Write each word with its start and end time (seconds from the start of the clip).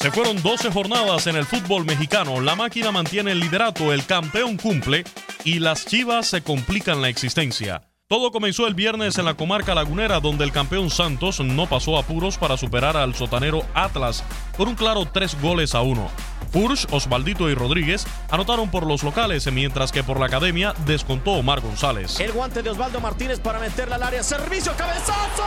Se 0.00 0.10
fueron 0.10 0.40
12 0.42 0.70
jornadas 0.70 1.26
en 1.26 1.36
el 1.36 1.44
fútbol 1.44 1.84
mexicano. 1.84 2.40
La 2.40 2.56
máquina 2.56 2.90
mantiene 2.90 3.32
el 3.32 3.40
liderato, 3.40 3.92
el 3.92 4.06
campeón 4.06 4.56
cumple 4.56 5.04
y 5.44 5.58
las 5.58 5.84
chivas 5.84 6.26
se 6.26 6.42
complican 6.42 7.02
la 7.02 7.10
existencia. 7.10 7.82
Todo 8.08 8.32
comenzó 8.32 8.66
el 8.66 8.74
viernes 8.74 9.18
en 9.18 9.26
la 9.26 9.34
comarca 9.34 9.74
lagunera, 9.74 10.18
donde 10.18 10.44
el 10.44 10.52
campeón 10.52 10.88
Santos 10.88 11.40
no 11.40 11.68
pasó 11.68 11.98
apuros 11.98 12.38
para 12.38 12.56
superar 12.56 12.96
al 12.96 13.14
sotanero 13.14 13.64
Atlas 13.74 14.24
por 14.56 14.68
un 14.68 14.74
claro 14.74 15.04
3 15.04 15.40
goles 15.42 15.74
a 15.74 15.82
1. 15.82 16.10
Furch, 16.52 16.86
Osvaldito 16.90 17.48
y 17.48 17.54
Rodríguez 17.54 18.06
anotaron 18.30 18.70
por 18.70 18.86
los 18.86 19.02
locales, 19.02 19.50
mientras 19.52 19.92
que 19.92 20.02
por 20.02 20.18
la 20.18 20.26
academia 20.26 20.74
descontó 20.86 21.32
Omar 21.32 21.60
González. 21.60 22.20
El 22.20 22.32
guante 22.32 22.62
de 22.62 22.70
Osvaldo 22.70 23.00
Martínez 23.00 23.40
para 23.40 23.58
meterla 23.58 23.96
al 23.96 24.02
área. 24.02 24.22
Servicio, 24.22 24.72
cabezazo. 24.76 25.44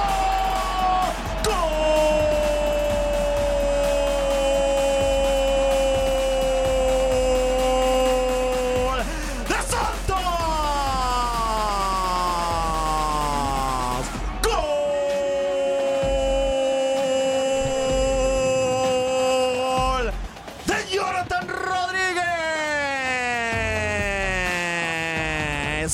¡Gol! 1.45 2.62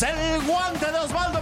El 0.01 0.41
guante 0.43 0.89
de 0.93 0.97
Osvaldo 0.97 1.38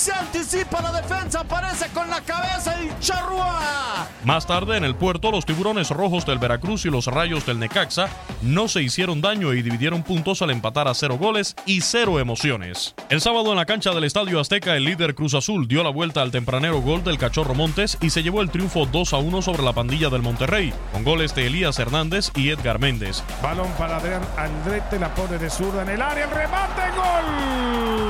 Se 0.00 0.14
anticipa 0.14 0.80
la 0.80 0.92
defensa, 0.92 1.40
aparece 1.40 1.86
con 1.92 2.08
la 2.08 2.22
cabeza 2.22 2.74
el 2.80 2.98
charrúa. 3.00 4.08
Más 4.24 4.46
tarde 4.46 4.78
en 4.78 4.84
el 4.84 4.94
puerto, 4.94 5.30
los 5.30 5.44
tiburones 5.44 5.90
rojos 5.90 6.24
del 6.24 6.38
Veracruz 6.38 6.86
y 6.86 6.90
los 6.90 7.06
rayos 7.06 7.44
del 7.44 7.58
Necaxa 7.58 8.08
no 8.40 8.66
se 8.66 8.82
hicieron 8.82 9.20
daño 9.20 9.52
y 9.52 9.60
dividieron 9.60 10.02
puntos 10.02 10.40
al 10.40 10.52
empatar 10.52 10.88
a 10.88 10.94
cero 10.94 11.18
goles 11.18 11.54
y 11.66 11.82
cero 11.82 12.18
emociones. 12.18 12.94
El 13.10 13.20
sábado 13.20 13.50
en 13.50 13.56
la 13.56 13.66
cancha 13.66 13.90
del 13.90 14.04
Estadio 14.04 14.40
Azteca, 14.40 14.74
el 14.74 14.84
líder 14.84 15.14
Cruz 15.14 15.34
Azul 15.34 15.68
dio 15.68 15.82
la 15.82 15.90
vuelta 15.90 16.22
al 16.22 16.30
tempranero 16.30 16.80
gol 16.80 17.04
del 17.04 17.18
Cachorro 17.18 17.54
Montes 17.54 17.98
y 18.00 18.08
se 18.08 18.22
llevó 18.22 18.40
el 18.40 18.48
triunfo 18.48 18.86
2 18.86 19.12
a 19.12 19.18
1 19.18 19.42
sobre 19.42 19.62
la 19.62 19.74
pandilla 19.74 20.08
del 20.08 20.22
Monterrey, 20.22 20.72
con 20.94 21.04
goles 21.04 21.34
de 21.34 21.46
Elías 21.46 21.78
Hernández 21.78 22.30
y 22.34 22.48
Edgar 22.48 22.78
Méndez. 22.78 23.22
Balón 23.42 23.70
para 23.72 23.98
Adrián 23.98 24.22
Aldrete, 24.38 24.98
la 24.98 25.14
pone 25.14 25.36
de 25.36 25.50
zurda 25.50 25.82
en 25.82 25.90
el 25.90 26.00
área, 26.00 26.24
el 26.24 26.30
remate, 26.30 26.82
gol. 26.96 28.09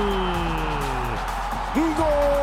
¡Gol! 1.72 2.39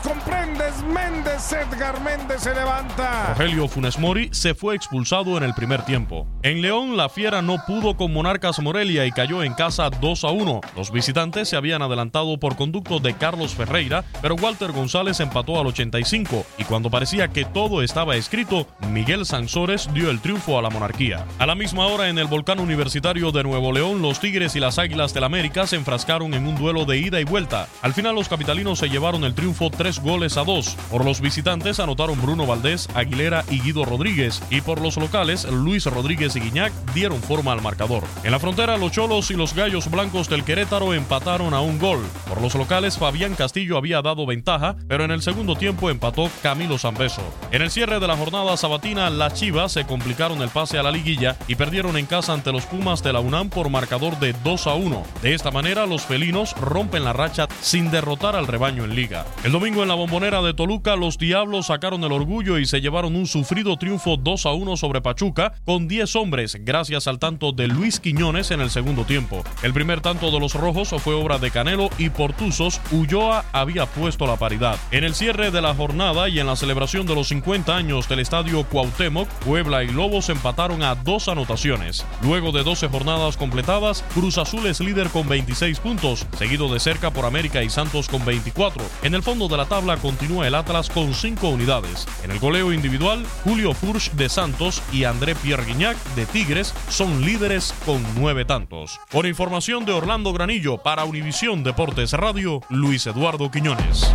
Comprendes, 0.00 0.82
Méndez, 0.82 1.52
Edgar 1.52 2.00
Méndez 2.00 2.42
se 2.42 2.54
levanta. 2.54 3.34
Rogelio 3.34 3.68
Funes 3.68 3.98
Mori 3.98 4.28
se 4.32 4.54
fue 4.54 4.74
expulsado 4.74 5.36
en 5.36 5.42
el 5.44 5.54
primer 5.54 5.84
tiempo. 5.84 6.26
En 6.42 6.60
León, 6.62 6.96
la 6.96 7.08
Fiera 7.08 7.42
no 7.42 7.56
pudo 7.66 7.96
con 7.96 8.12
Monarcas 8.12 8.58
Morelia 8.60 9.06
y 9.06 9.12
cayó 9.12 9.42
en 9.42 9.54
casa 9.54 9.90
2 9.90 10.24
a 10.24 10.30
1. 10.30 10.60
Los 10.76 10.90
visitantes 10.90 11.48
se 11.48 11.56
habían 11.56 11.82
adelantado 11.82 12.38
por 12.38 12.56
conducto 12.56 12.98
de 12.98 13.14
Carlos 13.14 13.54
Ferreira, 13.54 14.04
pero 14.20 14.34
Walter 14.34 14.72
González 14.72 15.20
empató 15.20 15.60
al 15.60 15.66
85 15.68 16.44
y 16.58 16.64
cuando 16.64 16.90
parecía 16.90 17.28
que 17.28 17.44
todo 17.44 17.82
estaba 17.82 18.16
escrito, 18.16 18.66
Miguel 18.90 19.24
Sansores 19.24 19.88
dio 19.94 20.10
el 20.10 20.20
triunfo 20.20 20.58
a 20.58 20.62
la 20.62 20.70
monarquía. 20.70 21.24
A 21.38 21.46
la 21.46 21.54
misma 21.54 21.86
hora, 21.86 22.08
en 22.08 22.18
el 22.18 22.26
volcán 22.26 22.60
universitario 22.60 23.32
de 23.32 23.42
Nuevo 23.42 23.72
León, 23.72 24.02
los 24.02 24.20
Tigres 24.20 24.56
y 24.56 24.60
las 24.60 24.78
Águilas 24.78 25.14
del 25.14 25.24
América 25.24 25.66
se 25.66 25.76
enfrascaron 25.76 26.34
en 26.34 26.46
un 26.46 26.56
duelo 26.56 26.84
de 26.84 26.98
ida 26.98 27.20
y 27.20 27.24
vuelta. 27.24 27.68
Al 27.82 27.94
final, 27.94 28.14
los 28.14 28.28
capitalinos 28.28 28.78
se 28.78 28.88
llevaron 28.88 29.24
el 29.24 29.34
triunfo 29.34 29.70
tres 29.84 30.00
goles 30.00 30.38
a 30.38 30.44
dos. 30.44 30.78
Por 30.90 31.04
los 31.04 31.20
visitantes 31.20 31.78
anotaron 31.78 32.18
Bruno 32.22 32.46
Valdés, 32.46 32.88
Aguilera 32.94 33.44
y 33.50 33.60
Guido 33.60 33.84
Rodríguez, 33.84 34.42
y 34.48 34.62
por 34.62 34.80
los 34.80 34.96
locales, 34.96 35.44
Luis 35.44 35.84
Rodríguez 35.84 36.34
y 36.36 36.40
Guiñac 36.40 36.72
dieron 36.94 37.20
forma 37.20 37.52
al 37.52 37.60
marcador. 37.60 38.02
En 38.22 38.30
la 38.30 38.38
frontera, 38.38 38.78
los 38.78 38.92
Cholos 38.92 39.30
y 39.30 39.34
los 39.34 39.54
Gallos 39.54 39.90
Blancos 39.90 40.30
del 40.30 40.42
Querétaro 40.42 40.94
empataron 40.94 41.52
a 41.52 41.60
un 41.60 41.78
gol. 41.78 42.00
Por 42.26 42.40
los 42.40 42.54
locales, 42.54 42.96
Fabián 42.96 43.34
Castillo 43.34 43.76
había 43.76 44.00
dado 44.00 44.24
ventaja, 44.24 44.74
pero 44.88 45.04
en 45.04 45.10
el 45.10 45.20
segundo 45.20 45.54
tiempo 45.54 45.90
empató 45.90 46.30
Camilo 46.42 46.78
Zambeso. 46.78 47.20
En 47.50 47.60
el 47.60 47.70
cierre 47.70 48.00
de 48.00 48.08
la 48.08 48.16
jornada 48.16 48.56
sabatina, 48.56 49.10
las 49.10 49.34
Chivas 49.34 49.72
se 49.72 49.84
complicaron 49.84 50.40
el 50.40 50.48
pase 50.48 50.78
a 50.78 50.82
la 50.82 50.92
liguilla 50.92 51.36
y 51.46 51.56
perdieron 51.56 51.98
en 51.98 52.06
casa 52.06 52.32
ante 52.32 52.52
los 52.52 52.64
Pumas 52.64 53.02
de 53.02 53.12
la 53.12 53.20
UNAM 53.20 53.50
por 53.50 53.68
marcador 53.68 54.18
de 54.18 54.32
2 54.44 54.66
a 54.66 54.72
1. 54.76 55.02
De 55.20 55.34
esta 55.34 55.50
manera, 55.50 55.84
los 55.84 56.06
felinos 56.06 56.54
rompen 56.58 57.04
la 57.04 57.12
racha 57.12 57.48
sin 57.60 57.90
derrotar 57.90 58.34
al 58.34 58.46
rebaño 58.46 58.84
en 58.84 58.94
liga. 58.94 59.26
El 59.44 59.52
domingo 59.52 59.73
en 59.82 59.88
la 59.88 59.94
bombonera 59.94 60.40
de 60.42 60.54
Toluca, 60.54 60.94
los 60.94 61.18
Diablos 61.18 61.66
sacaron 61.66 62.04
el 62.04 62.12
orgullo 62.12 62.58
y 62.58 62.66
se 62.66 62.80
llevaron 62.80 63.16
un 63.16 63.26
sufrido 63.26 63.76
triunfo 63.76 64.16
2 64.16 64.46
a 64.46 64.52
1 64.52 64.76
sobre 64.76 65.00
Pachuca 65.00 65.54
con 65.64 65.88
10 65.88 66.16
hombres, 66.16 66.58
gracias 66.60 67.08
al 67.08 67.18
tanto 67.18 67.52
de 67.52 67.66
Luis 67.66 67.98
Quiñones 67.98 68.50
en 68.52 68.60
el 68.60 68.70
segundo 68.70 69.04
tiempo. 69.04 69.42
El 69.62 69.72
primer 69.72 70.00
tanto 70.00 70.30
de 70.30 70.38
los 70.38 70.54
rojos 70.54 70.90
fue 71.02 71.14
obra 71.14 71.38
de 71.38 71.50
Canelo 71.50 71.90
y 71.98 72.10
Portuzos, 72.10 72.80
Ulloa 72.92 73.44
había 73.52 73.86
puesto 73.86 74.26
la 74.26 74.36
paridad. 74.36 74.78
En 74.92 75.02
el 75.02 75.14
cierre 75.14 75.50
de 75.50 75.60
la 75.60 75.74
jornada 75.74 76.28
y 76.28 76.38
en 76.38 76.46
la 76.46 76.56
celebración 76.56 77.06
de 77.06 77.14
los 77.14 77.28
50 77.28 77.74
años 77.74 78.08
del 78.08 78.20
estadio 78.20 78.64
Cuauhtémoc, 78.64 79.28
Puebla 79.44 79.82
y 79.82 79.88
Lobos 79.88 80.28
empataron 80.28 80.82
a 80.82 80.94
dos 80.94 81.28
anotaciones. 81.28 82.04
Luego 82.22 82.52
de 82.52 82.62
12 82.62 82.88
jornadas 82.88 83.36
completadas, 83.36 84.04
Cruz 84.14 84.38
Azul 84.38 84.66
es 84.66 84.80
líder 84.80 85.08
con 85.08 85.28
26 85.28 85.80
puntos, 85.80 86.26
seguido 86.38 86.72
de 86.72 86.80
cerca 86.80 87.10
por 87.10 87.24
América 87.24 87.62
y 87.62 87.70
Santos 87.70 88.08
con 88.08 88.24
24. 88.24 88.84
En 89.02 89.14
el 89.14 89.22
fondo 89.22 89.48
de 89.48 89.63
la 89.64 89.68
tabla 89.76 89.96
continúa 89.96 90.46
el 90.46 90.54
Atlas 90.54 90.90
con 90.90 91.14
5 91.14 91.48
unidades. 91.48 92.06
En 92.22 92.30
el 92.30 92.38
goleo 92.38 92.70
individual, 92.70 93.24
Julio 93.44 93.72
Furch 93.72 94.10
de 94.12 94.28
Santos 94.28 94.82
y 94.92 95.04
André 95.04 95.34
Pierre 95.34 95.64
Guignac 95.64 95.96
de 96.14 96.26
Tigres 96.26 96.74
son 96.90 97.24
líderes 97.24 97.74
con 97.86 98.04
9 98.16 98.44
tantos. 98.44 99.00
Por 99.10 99.24
información 99.24 99.86
de 99.86 99.92
Orlando 99.92 100.34
Granillo 100.34 100.76
para 100.76 101.04
Univisión 101.04 101.64
Deportes 101.64 102.12
Radio, 102.12 102.60
Luis 102.68 103.06
Eduardo 103.06 103.50
Quiñones. 103.50 104.12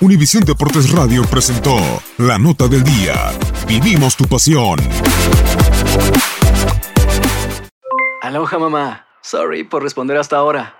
Univisión 0.00 0.44
Deportes 0.44 0.92
Radio 0.92 1.24
presentó 1.24 1.76
la 2.18 2.38
nota 2.38 2.68
del 2.68 2.84
día. 2.84 3.32
Vivimos 3.66 4.16
tu 4.16 4.26
pasión. 4.26 4.78
Aloha 8.22 8.58
mamá. 8.60 9.06
Sorry 9.22 9.64
por 9.64 9.82
responder 9.82 10.16
hasta 10.18 10.36
ahora. 10.36 10.79